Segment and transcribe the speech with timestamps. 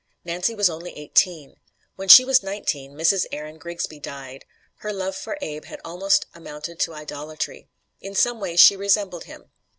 [0.25, 1.57] Nancy was only eighteen.
[1.95, 3.27] When she was nineteen Mrs.
[3.31, 4.45] Aaron Grigsby died.
[4.77, 7.69] Her love for Abe had almost amounted to idolatry.
[7.99, 9.51] In some ways she resembled him.